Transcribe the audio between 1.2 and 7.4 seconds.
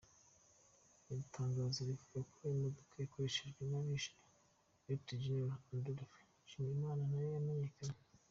tangazo rivuga ko imodoka yakoreshejwe n’abishe Lt Gen Adolphe Nshimiyimana nayo